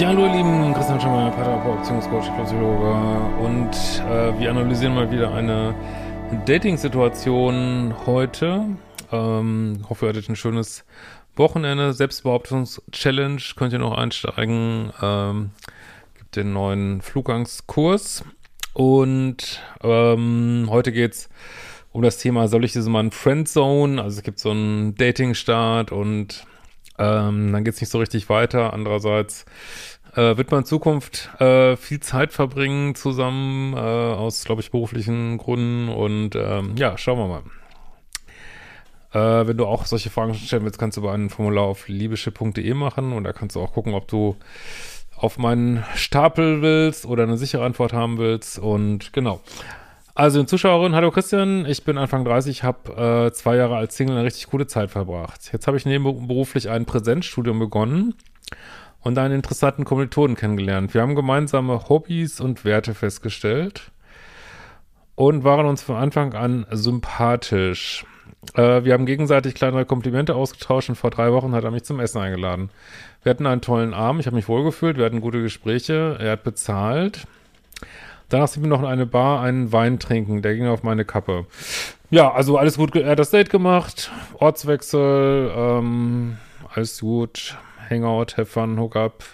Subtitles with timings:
[0.00, 2.90] Ja, hallo ihr Lieben, Christian Schemmer, Paartherapeut, Beziehungscoach, Psychologe
[3.38, 3.70] und
[4.08, 5.74] äh, wir analysieren mal wieder eine
[6.46, 8.64] Dating-Situation heute.
[9.12, 10.86] Ähm, hoffe, ihr hattet ein schönes
[11.36, 11.92] Wochenende.
[11.92, 14.90] Selbstbehauptungs-Challenge könnt ihr noch einsteigen.
[15.02, 15.50] Ähm,
[16.16, 18.24] gibt den neuen Flugangskurs
[18.72, 21.28] und ähm, heute geht's
[21.92, 24.02] um das Thema, soll ich diesen Mann Friendzone?
[24.02, 26.46] Also es gibt so einen Dating-Start und
[27.00, 28.72] ähm, dann geht's nicht so richtig weiter.
[28.74, 29.46] Andererseits
[30.14, 35.38] äh, wird man in Zukunft äh, viel Zeit verbringen zusammen, äh, aus, glaube ich, beruflichen
[35.38, 35.88] Gründen.
[35.88, 37.42] Und ähm, ja, schauen wir mal.
[39.42, 42.74] Äh, wenn du auch solche Fragen stellen willst, kannst du über ein Formular auf liebeschiff.de
[42.74, 44.36] machen und da kannst du auch gucken, ob du
[45.16, 48.58] auf meinen Stapel willst oder eine sichere Antwort haben willst.
[48.58, 49.40] Und genau.
[50.14, 54.24] Also, Zuschauerin, hallo Christian, ich bin Anfang 30, habe äh, zwei Jahre als Single eine
[54.24, 55.50] richtig coole Zeit verbracht.
[55.52, 58.14] Jetzt habe ich nebenberuflich ein Präsenzstudium begonnen
[59.02, 60.94] und einen interessanten Kommilitonen kennengelernt.
[60.94, 63.92] Wir haben gemeinsame Hobbys und Werte festgestellt
[65.14, 68.04] und waren uns von Anfang an sympathisch.
[68.54, 72.00] Äh, wir haben gegenseitig kleinere Komplimente ausgetauscht und vor drei Wochen hat er mich zum
[72.00, 72.70] Essen eingeladen.
[73.22, 76.42] Wir hatten einen tollen Abend, ich habe mich wohlgefühlt, wir hatten gute Gespräche, er hat
[76.42, 77.28] bezahlt.
[78.30, 81.46] Danach sind wir noch in eine Bar einen Wein trinken, der ging auf meine Kappe.
[82.10, 86.38] Ja, also alles gut, er hat das Date gemacht, Ortswechsel, ähm,
[86.72, 87.58] alles gut,
[87.90, 89.24] Hangout, have fun, hook up.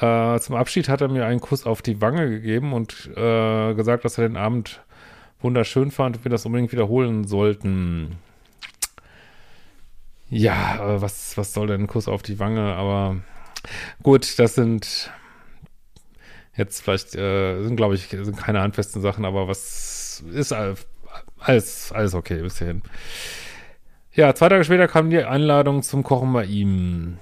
[0.00, 4.04] Äh, zum Abschied hat er mir einen Kuss auf die Wange gegeben und äh, gesagt,
[4.04, 4.80] dass er den Abend
[5.40, 8.18] wunderschön fand und wir das unbedingt wiederholen sollten.
[10.28, 12.74] Ja, äh, was, was soll denn ein Kuss auf die Wange?
[12.74, 13.16] Aber
[14.02, 15.10] gut, das sind
[16.56, 22.14] jetzt vielleicht, äh, sind glaube ich, sind keine handfesten Sachen, aber was ist alles, alles
[22.14, 22.82] okay bis hierhin.
[24.12, 27.18] Ja, zwei Tage später kam die Einladung zum Kochen bei ihm.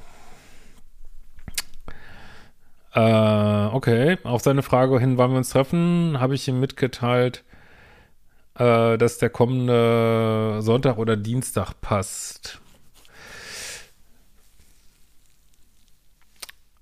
[2.95, 7.43] Äh, okay, auf seine Frage hin, wann wir uns treffen, habe ich ihm mitgeteilt,
[8.56, 12.61] äh, dass der kommende Sonntag oder Dienstag passt.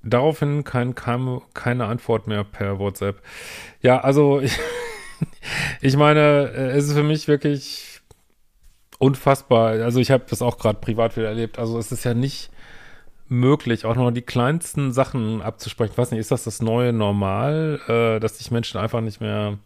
[0.03, 3.23] Daraufhin kein, kein, keine Antwort mehr per WhatsApp.
[3.81, 4.59] Ja, also ich,
[5.81, 8.01] ich meine, es ist für mich wirklich
[8.99, 9.73] unfassbar.
[9.83, 11.59] Also ich habe das auch gerade privat wieder erlebt.
[11.59, 12.51] Also es ist ja nicht
[13.29, 15.93] möglich, auch noch die kleinsten Sachen abzusprechen.
[15.93, 19.59] Ich weiß nicht, ist das das neue Normal, äh, dass sich Menschen einfach nicht mehr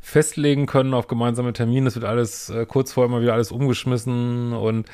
[0.00, 1.88] festlegen können auf gemeinsame Termine?
[1.88, 4.86] Es wird alles äh, kurz vorher immer wieder alles umgeschmissen und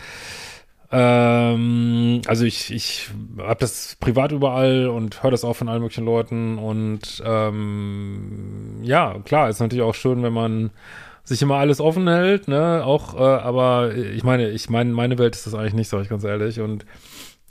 [0.93, 6.05] ähm, also ich, ich habe das privat überall und höre das auch von allen möglichen
[6.05, 10.71] Leuten und ähm, ja, klar, ist natürlich auch schön, wenn man
[11.23, 15.37] sich immer alles offen hält, ne, auch, äh, aber ich meine, ich meine, meine Welt
[15.37, 16.85] ist das eigentlich nicht, sage ich ganz ehrlich und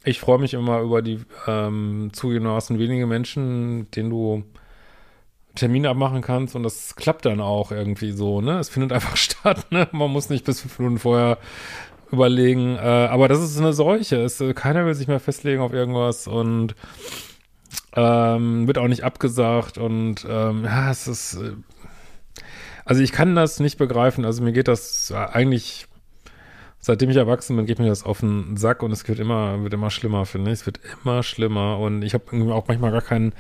[0.03, 4.43] ich freue mich immer über die ähm, zugegebenermaßen wenige Menschen, denen du
[5.55, 8.59] Termine abmachen kannst und das klappt dann auch irgendwie so, ne?
[8.59, 9.87] Es findet einfach statt, ne?
[9.91, 11.37] Man muss nicht bis fünf Minuten vorher
[12.11, 12.75] überlegen.
[12.75, 14.17] Äh, aber das ist eine Seuche.
[14.17, 16.75] Es, äh, keiner will sich mehr festlegen auf irgendwas und
[17.95, 21.35] ähm, wird auch nicht abgesagt und ähm, ja, es ist.
[21.35, 21.53] Äh,
[22.85, 24.25] also ich kann das nicht begreifen.
[24.25, 25.85] Also mir geht das eigentlich,
[26.79, 29.75] seitdem ich erwachsen bin, geht mir das auf den Sack und es wird immer, wird
[29.75, 30.61] immer schlimmer, finde ich.
[30.61, 33.33] Es wird immer schlimmer und ich habe auch manchmal gar keinen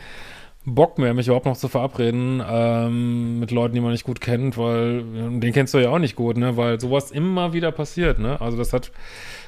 [0.75, 4.57] Bock mehr, mich überhaupt noch zu verabreden ähm, mit Leuten, die man nicht gut kennt,
[4.57, 6.57] weil den kennst du ja auch nicht gut, ne?
[6.57, 8.39] Weil sowas immer wieder passiert, ne?
[8.41, 8.91] Also das hat,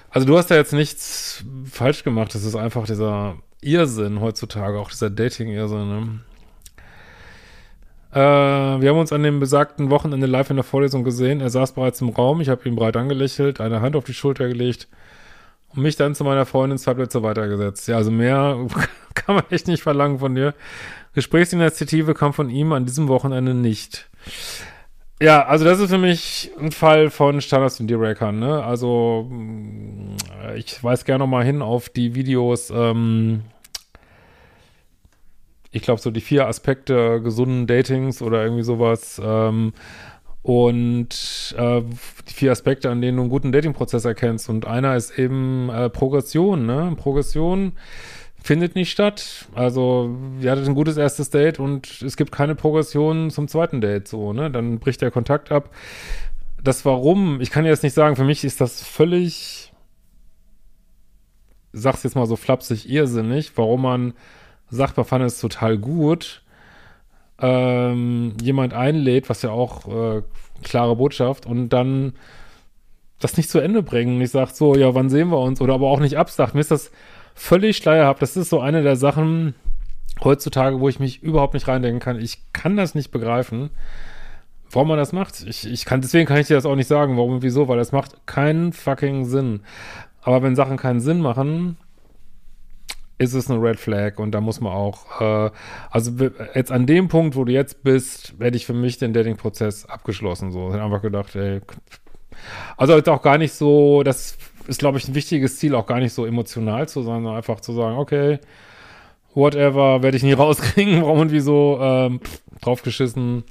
[0.10, 2.36] also du hast ja jetzt nichts falsch gemacht.
[2.36, 6.20] Das ist einfach dieser Irrsinn heutzutage, auch dieser Dating-Irrsinn, ne?
[8.14, 8.20] Äh,
[8.82, 11.40] wir haben uns an dem besagten Wochenende live in der Vorlesung gesehen.
[11.42, 12.42] Er saß bereits im Raum.
[12.42, 14.88] Ich habe ihm breit angelächelt, eine Hand auf die Schulter gelegt
[15.70, 17.88] und mich dann zu meiner Freundin zwei Plätze weitergesetzt.
[17.88, 18.58] Ja, also mehr
[19.14, 20.54] kann man echt nicht verlangen von dir.
[21.14, 24.10] Gesprächsinitiative kam von ihm an diesem Wochenende nicht.
[25.22, 28.64] Ja, also das ist für mich ein Fall von Standards und D-Rackern, ne?
[28.64, 29.30] Also
[30.56, 33.42] ich weise gerne noch mal hin auf die Videos, ähm,
[35.72, 39.22] ich glaube, so die vier Aspekte gesunden Datings oder irgendwie sowas.
[39.24, 39.74] Ähm,
[40.44, 41.82] und äh,
[42.28, 44.50] die vier Aspekte, an denen du einen guten Dating-Prozess erkennst.
[44.50, 46.66] Und einer ist eben äh, Progression.
[46.66, 46.96] Ne?
[46.98, 47.74] Progression
[48.44, 49.48] findet nicht statt.
[49.54, 54.08] Also, ihr hattet ein gutes erstes Date und es gibt keine Progression zum zweiten Date.
[54.08, 54.50] So, ne?
[54.50, 55.70] Dann bricht der Kontakt ab.
[56.64, 59.72] Das Warum, ich kann jetzt nicht sagen, für mich ist das völlig,
[61.72, 64.14] sag's jetzt mal so flapsig, irrsinnig, warum man
[64.70, 66.44] sagt, man fand es total gut
[67.42, 70.22] ähm, jemand einlädt, was ja auch äh,
[70.64, 72.14] klare Botschaft, und dann
[73.20, 74.16] das nicht zu Ende bringen.
[74.16, 75.62] Und ich sage so, ja, wann sehen wir uns?
[75.62, 76.54] Oder aber auch nicht absagt.
[76.54, 76.92] Mir ist das
[77.36, 78.22] völlig schleierhaft.
[78.22, 79.56] Das ist so eine der Sachen
[80.24, 82.20] heutzutage, wo ich mich überhaupt nicht reindenken kann.
[82.20, 83.72] Ich kann das nicht begreifen,
[84.70, 85.44] warum man das macht.
[85.48, 87.78] Ich, ich kann, deswegen kann ich dir das auch nicht sagen, warum und wieso, weil
[87.78, 89.62] das macht keinen fucking Sinn.
[90.22, 91.78] Aber wenn Sachen keinen Sinn machen,
[93.18, 95.52] ist es eine Red Flag und da muss man auch, äh,
[95.92, 96.12] also
[96.56, 100.52] jetzt an dem Punkt, wo du jetzt bist, hätte ich für mich den Dating-Prozess abgeschlossen.
[100.52, 101.62] So, ich habe einfach gedacht, ey,
[102.78, 104.38] also jetzt auch gar nicht so, das
[104.68, 107.60] ist, glaube ich, ein wichtiges Ziel, auch gar nicht so emotional zu sein, sondern einfach
[107.60, 108.40] zu sagen, okay,
[109.34, 112.20] whatever, werde ich nie rauskriegen, warum und wieso, ähm,
[112.62, 113.44] draufgeschissen,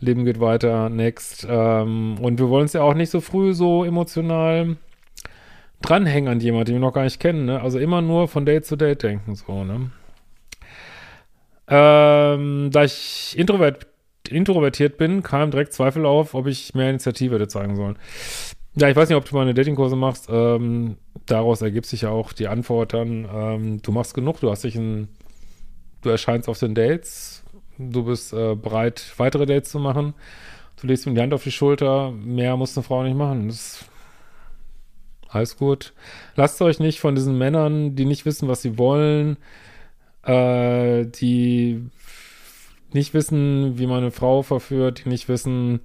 [0.00, 1.46] Leben geht weiter, next.
[1.48, 4.76] Ähm, und wir wollen es ja auch nicht so früh so emotional
[5.80, 7.60] dranhängen an jemanden, den wir noch gar nicht kennen, ne?
[7.60, 9.90] Also immer nur von Date zu Date denken, so, ne?
[11.68, 13.86] Ähm, da ich introvert,
[14.28, 17.96] introvertiert bin, kam direkt Zweifel auf, ob ich mehr Initiative hätte zeigen sollen.
[18.74, 20.28] Ja, ich weiß nicht, ob du mal eine Datingkurse machst.
[20.30, 20.96] Ähm,
[21.26, 24.76] daraus ergibt sich ja auch die Antwort dann, ähm, du machst genug, du hast dich
[24.76, 25.08] ein,
[26.00, 27.44] du erscheinst auf den Dates,
[27.78, 30.14] du bist äh, bereit, weitere Dates zu machen.
[30.80, 33.48] Du legst ihm die Hand auf die Schulter, mehr muss eine Frau nicht machen.
[33.48, 33.84] Das
[35.28, 35.92] alles gut.
[36.36, 39.36] Lasst euch nicht von diesen Männern, die nicht wissen, was sie wollen,
[40.24, 41.90] äh, die
[42.92, 45.80] nicht wissen, wie man eine Frau verführt, die nicht wissen,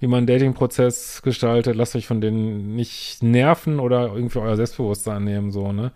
[0.00, 5.24] wie man einen Dating-Prozess gestaltet, lasst euch von denen nicht nerven oder irgendwie euer Selbstbewusstsein
[5.24, 5.92] nehmen, so, ne?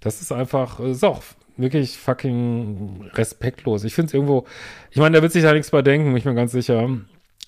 [0.00, 1.22] Das ist einfach, ist auch
[1.56, 3.84] wirklich fucking respektlos.
[3.84, 4.46] Ich finde es irgendwo,
[4.90, 6.88] ich meine, da wird sich da nichts bei denken, bin ich mir ganz sicher.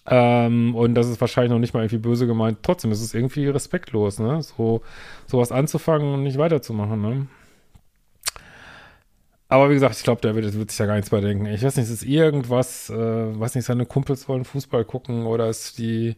[0.06, 2.58] Ähm, und das ist wahrscheinlich noch nicht mal irgendwie böse gemeint.
[2.62, 4.42] Trotzdem ist es irgendwie respektlos, ne?
[4.42, 4.82] So,
[5.26, 7.26] sowas anzufangen und nicht weiterzumachen, ne?
[9.54, 11.46] Aber wie gesagt, ich glaube, der wird, wird, sich ja gar nichts bei denken.
[11.46, 15.48] Ich weiß nicht, es ist irgendwas, äh, weiß nicht, seine Kumpels wollen Fußball gucken oder
[15.48, 16.16] ist die,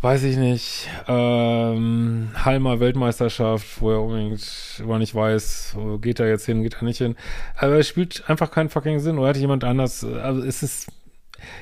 [0.00, 6.46] weiß ich nicht, ähm, Halmer Weltmeisterschaft, wo er unbedingt immer nicht weiß, geht er jetzt
[6.46, 7.16] hin, geht er nicht hin.
[7.56, 9.18] Aber es spielt einfach keinen fucking Sinn.
[9.18, 10.86] Oder hat jemand anders, also es ist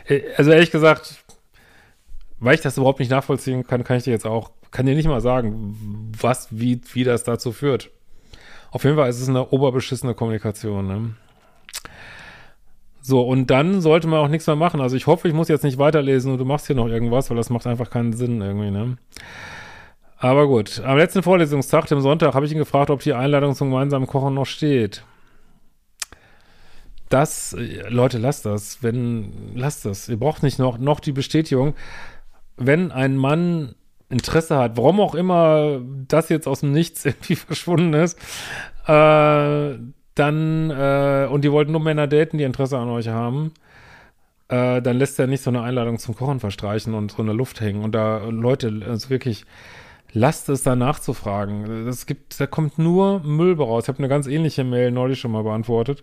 [0.04, 1.24] äh, also ehrlich gesagt,
[2.40, 5.08] weil ich das überhaupt nicht nachvollziehen kann, kann ich dir jetzt auch, kann dir nicht
[5.08, 7.90] mal sagen, was, wie, wie das dazu führt.
[8.70, 11.14] Auf jeden Fall ist es eine oberbeschissene Kommunikation, ne?
[13.02, 14.80] So, und dann sollte man auch nichts mehr machen.
[14.80, 17.36] Also ich hoffe, ich muss jetzt nicht weiterlesen und du machst hier noch irgendwas, weil
[17.36, 18.98] das macht einfach keinen Sinn irgendwie, ne?
[20.18, 23.70] Aber gut, am letzten Vorlesungstag, dem Sonntag, habe ich ihn gefragt, ob die Einladung zum
[23.70, 25.02] gemeinsamen Kochen noch steht
[27.10, 27.56] das,
[27.88, 28.82] Leute, lasst das.
[28.82, 30.08] Wenn, lasst das.
[30.08, 31.74] Ihr braucht nicht noch, noch die Bestätigung.
[32.56, 33.74] Wenn ein Mann
[34.10, 38.18] Interesse hat, warum auch immer das jetzt aus dem Nichts irgendwie verschwunden ist,
[38.86, 39.78] äh,
[40.14, 43.52] dann, äh, und die wollten nur Männer daten, die Interesse an euch haben,
[44.48, 47.36] äh, dann lässt er nicht so eine Einladung zum Kochen verstreichen und so in der
[47.36, 47.84] Luft hängen.
[47.84, 49.44] Und da, Leute, also wirklich,
[50.12, 51.86] lasst es da nachzufragen.
[51.86, 53.84] Das gibt, da kommt nur Müll raus.
[53.84, 56.02] Ich habe eine ganz ähnliche Mail neulich schon mal beantwortet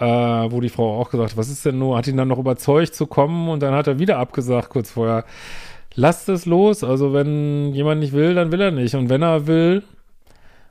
[0.00, 0.04] äh,
[0.50, 2.94] wo die Frau auch gesagt hat, was ist denn nur, hat ihn dann noch überzeugt
[2.94, 5.24] zu kommen und dann hat er wieder abgesagt kurz vorher.
[5.94, 9.46] Lasst es los, also wenn jemand nicht will, dann will er nicht und wenn er
[9.46, 9.82] will,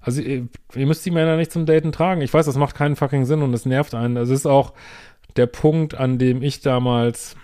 [0.01, 2.21] also ihr, ihr müsst die Männer nicht zum Daten tragen.
[2.21, 4.15] Ich weiß, das macht keinen fucking Sinn und es nervt einen.
[4.15, 4.73] Das ist auch
[5.35, 7.35] der Punkt, an dem ich damals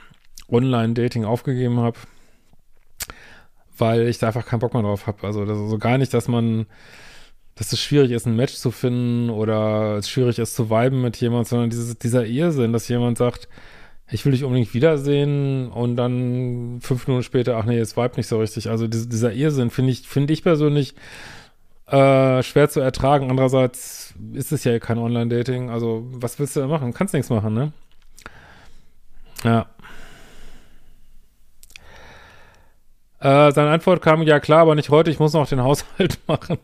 [0.49, 1.97] Online-Dating aufgegeben habe,
[3.77, 5.27] weil ich da einfach keinen Bock mehr drauf habe.
[5.27, 6.65] Also das so gar nicht, dass man
[7.55, 11.15] dass es schwierig ist, ein Match zu finden oder es schwierig ist zu viben mit
[11.17, 13.47] jemandem, sondern dieses, dieser Irrsinn, dass jemand sagt,
[14.09, 18.27] ich will dich unbedingt wiedersehen und dann fünf Minuten später, ach nee, es vibe nicht
[18.27, 18.69] so richtig.
[18.69, 20.93] Also diese, dieser Irrsinn finde ich, finde ich persönlich
[21.87, 23.29] äh, schwer zu ertragen.
[23.29, 25.69] Andererseits ist es ja kein Online-Dating.
[25.69, 26.93] Also was willst du da machen?
[26.93, 27.71] Kannst nichts machen, ne?
[29.43, 29.67] Ja.
[33.19, 36.59] Äh, seine Antwort kam, ja klar, aber nicht heute, ich muss noch den Haushalt machen.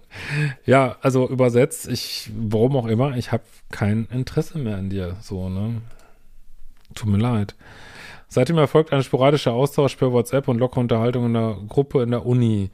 [0.65, 5.49] ja, also übersetzt, ich, warum auch immer, ich habe kein Interesse mehr an dir, so,
[5.49, 5.81] ne?
[6.93, 7.55] Tut mir leid.
[8.27, 12.25] Seitdem erfolgt ein sporadischer Austausch per WhatsApp und lockere Unterhaltung in der Gruppe in der
[12.25, 12.71] Uni.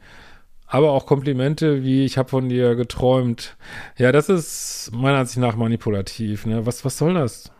[0.68, 3.56] aber auch Komplimente wie ich habe von dir geträumt.
[3.96, 6.46] Ja, das ist meiner Ansicht nach manipulativ.
[6.46, 6.64] Ne?
[6.66, 7.50] Was, was soll das?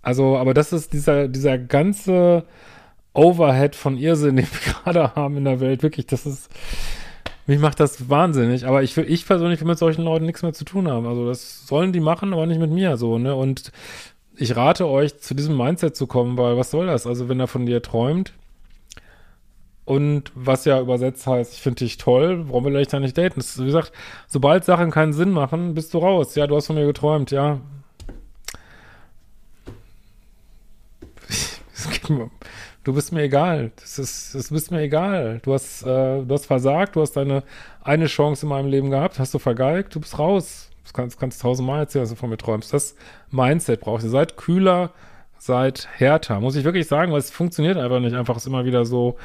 [0.00, 2.44] Also, aber das ist dieser, dieser ganze
[3.12, 5.82] Overhead von Irrsinn, den wir gerade haben in der Welt.
[5.82, 6.48] Wirklich, das ist,
[7.46, 8.66] mich macht das wahnsinnig.
[8.66, 11.06] Aber ich, ich persönlich will mit solchen Leuten nichts mehr zu tun haben.
[11.06, 13.34] Also, das sollen die machen, aber nicht mit mir so, ne?
[13.34, 13.72] Und
[14.38, 17.06] ich rate euch, zu diesem Mindset zu kommen, weil was soll das?
[17.06, 18.32] Also, wenn er von dir träumt,
[19.88, 23.36] und was ja übersetzt heißt, ich finde dich toll, warum will ich da nicht daten?
[23.36, 23.90] Das wie gesagt,
[24.26, 26.34] sobald Sachen keinen Sinn machen, bist du raus.
[26.34, 27.60] Ja, du hast von mir geträumt, ja.
[32.84, 33.72] Du bist mir egal.
[33.76, 35.40] Das ist, das bist mir egal.
[35.42, 37.42] Du hast, äh, du hast versagt, du hast deine
[37.82, 40.67] eine Chance in meinem Leben gehabt, hast du vergeigt, du bist raus.
[40.88, 42.72] Das kannst, kannst tausendmal erzählen, dass du von mir träumst.
[42.72, 42.96] Das
[43.30, 44.08] Mindset brauchst du.
[44.08, 44.92] Seid kühler,
[45.38, 46.40] seid härter.
[46.40, 48.16] Muss ich wirklich sagen, weil es funktioniert einfach nicht.
[48.16, 49.18] Einfach ist immer wieder so,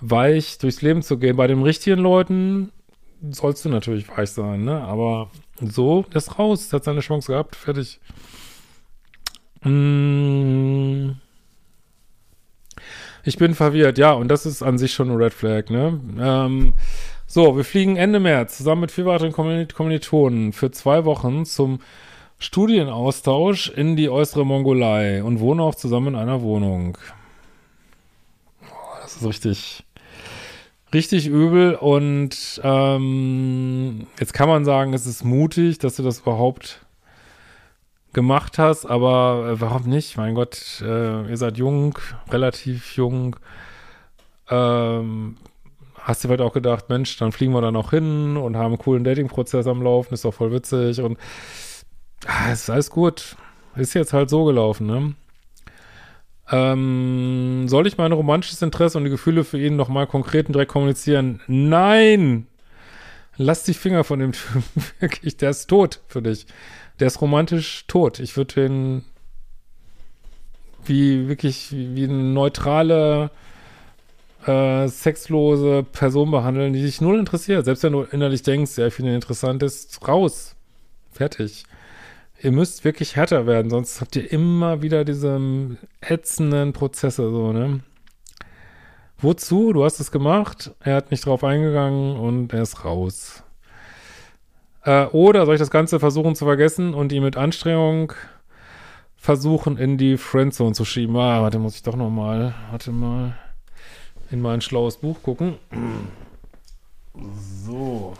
[0.00, 1.36] weich durchs Leben zu gehen.
[1.36, 2.70] Bei den richtigen Leuten
[3.28, 4.82] sollst du natürlich weich sein, ne?
[4.82, 7.98] Aber so, der ist raus, der hat seine Chance gehabt, fertig.
[9.62, 11.16] Mmh.
[13.24, 16.00] Ich bin verwirrt, ja, und das ist an sich schon eine Red Flag, ne?
[16.20, 16.74] Ähm,
[17.32, 21.78] so, wir fliegen Ende März zusammen mit vier weiteren Kommilitonen für zwei Wochen zum
[22.40, 26.98] Studienaustausch in die äußere Mongolei und wohnen auch zusammen in einer Wohnung.
[28.64, 29.84] Oh, das ist richtig
[30.92, 36.84] richtig übel und ähm, jetzt kann man sagen, es ist mutig, dass du das überhaupt
[38.12, 40.16] gemacht hast, aber äh, warum nicht?
[40.16, 41.96] Mein Gott, äh, ihr seid jung,
[42.28, 43.36] relativ jung.
[44.50, 45.36] Ähm,
[46.10, 48.78] hast du vielleicht auch gedacht, Mensch, dann fliegen wir da noch hin und haben einen
[48.78, 51.18] coolen Dating-Prozess am Laufen, ist doch voll witzig und
[52.26, 53.36] ah, ist alles gut.
[53.76, 55.14] Ist jetzt halt so gelaufen, ne?
[56.50, 60.72] Ähm, soll ich mein romantisches Interesse und die Gefühle für ihn nochmal konkret und direkt
[60.72, 61.40] kommunizieren?
[61.46, 62.48] Nein!
[63.36, 64.64] Lass die Finger von dem Typen.
[65.00, 66.46] Wirklich, der ist tot für dich.
[66.98, 68.18] Der ist romantisch tot.
[68.18, 69.04] Ich würde den
[70.84, 73.30] wie wirklich wie, wie eine neutrale,
[74.46, 77.64] äh, sexlose Person behandeln, die dich null interessiert.
[77.64, 80.56] Selbst wenn du innerlich denkst, ja, ich finde ihn interessant, ist raus.
[81.10, 81.64] Fertig
[82.42, 87.80] ihr müsst wirklich härter werden, sonst habt ihr immer wieder diese ätzenden Prozesse, so, ne?
[89.18, 89.74] Wozu?
[89.74, 93.42] Du hast es gemacht, er hat nicht drauf eingegangen und er ist raus.
[94.82, 98.14] Äh, oder soll ich das Ganze versuchen zu vergessen und ihn mit Anstrengung
[99.16, 101.16] versuchen, in die Friendzone zu schieben?
[101.16, 103.34] Ah, warte, muss ich doch noch mal, warte mal,
[104.30, 105.56] in mein schlaues Buch gucken.
[107.64, 108.14] So.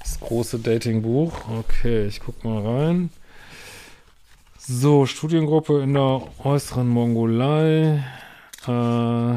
[0.00, 1.32] Das große Datingbuch.
[1.48, 3.10] Okay, ich guck mal rein.
[4.58, 8.04] So, Studiengruppe in der äußeren Mongolei.
[8.66, 9.34] Äh,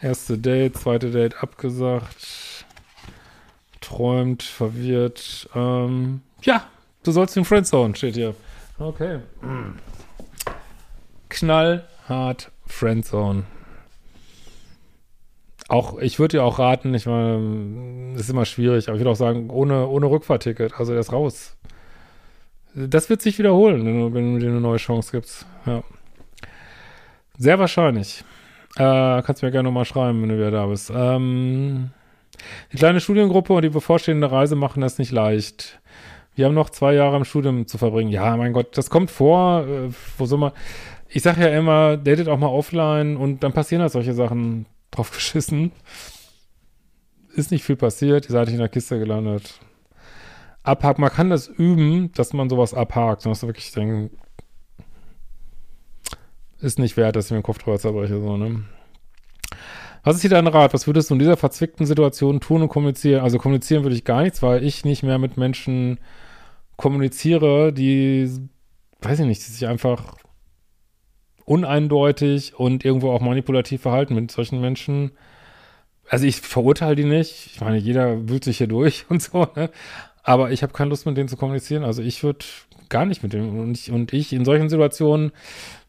[0.00, 2.64] erste Date, zweite Date abgesagt.
[3.80, 5.48] Träumt, verwirrt.
[5.54, 6.64] Ähm, ja,
[7.02, 8.34] du sollst den Friendzone, steht hier.
[8.78, 9.20] Okay.
[11.28, 13.44] Knallhart Friendzone.
[15.72, 19.16] Auch, ich würde dir auch raten, ich meine, ist immer schwierig, aber ich würde auch
[19.16, 21.56] sagen, ohne, ohne Rückfahrticket, also der ist raus.
[22.74, 25.46] Das wird sich wiederholen, wenn du, wenn du dir eine neue Chance gibst.
[25.64, 25.82] Ja.
[27.38, 28.22] Sehr wahrscheinlich.
[28.76, 30.92] Äh, kannst du mir gerne nochmal schreiben, wenn du wieder da bist.
[30.94, 31.88] Ähm,
[32.70, 35.80] die kleine Studiengruppe und die bevorstehende Reise machen das nicht leicht.
[36.34, 38.10] Wir haben noch zwei Jahre im Studium zu verbringen.
[38.10, 39.66] Ja, mein Gott, das kommt vor.
[39.66, 39.88] Äh,
[40.18, 40.52] wo soll man.
[41.08, 45.10] Ich sage ja immer, datet auch mal offline und dann passieren halt solche Sachen drauf
[45.10, 45.72] geschissen.
[47.34, 49.58] Ist nicht viel passiert, ihr seid nicht in der Kiste gelandet
[50.62, 50.98] abhakt.
[50.98, 53.26] Man kann das üben, dass man sowas abhakt.
[53.26, 54.14] Dass du wirklich denkst,
[56.60, 58.20] ist nicht wert, dass ich mir den Kopf drüber zerbreche.
[58.20, 58.64] So, ne?
[60.04, 60.74] Was ist hier dein Rat?
[60.74, 63.22] Was würdest du in dieser verzwickten Situation tun und kommunizieren?
[63.22, 65.98] Also kommunizieren würde ich gar nichts, weil ich nicht mehr mit Menschen
[66.76, 68.28] kommuniziere, die,
[69.00, 70.16] weiß ich nicht, die sich einfach
[71.44, 75.12] uneindeutig und irgendwo auch manipulativ verhalten mit solchen Menschen.
[76.08, 77.50] Also ich verurteile die nicht.
[77.54, 79.70] Ich meine, jeder wühlt sich hier durch und so, ne?
[80.24, 81.82] Aber ich habe keine Lust, mit denen zu kommunizieren.
[81.82, 82.44] Also ich würde
[82.88, 83.58] gar nicht mit denen.
[83.58, 85.32] Und ich, und ich in solchen Situationen,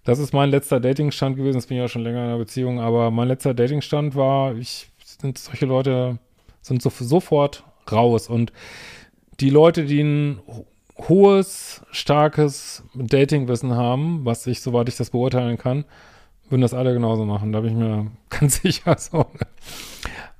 [0.03, 1.57] das ist mein letzter Datingstand gewesen.
[1.57, 2.79] Das bin ich ja schon länger in einer Beziehung.
[2.79, 4.87] Aber mein letzter Datingstand war, ich
[5.21, 6.17] sind solche Leute
[6.61, 8.27] sind so, sofort raus.
[8.27, 8.51] Und
[9.39, 10.39] die Leute, die ein
[10.97, 15.85] hohes, starkes Datingwissen haben, was ich, soweit ich das beurteilen kann,
[16.49, 17.51] würden das alle genauso machen.
[17.51, 18.95] Da bin ich mir ganz sicher.
[18.97, 19.25] So.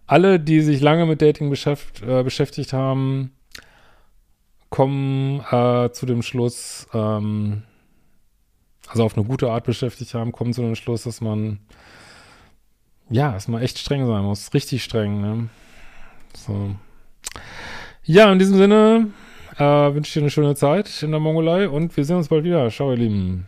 [0.06, 3.32] Alle, die sich lange mit Dating beschäft, äh, beschäftigt haben,
[4.70, 7.64] kommen äh, zu dem Schluss, ähm,
[8.88, 11.60] also auf eine gute Art beschäftigt haben, kommen zu dem Schluss, dass man
[13.10, 14.54] ja, dass man echt streng sein muss.
[14.54, 15.50] Richtig streng, ne?
[16.36, 16.76] So.
[18.04, 19.12] Ja, in diesem Sinne
[19.58, 22.70] äh, wünsche dir eine schöne Zeit in der Mongolei und wir sehen uns bald wieder.
[22.70, 23.48] Ciao, ihr Lieben.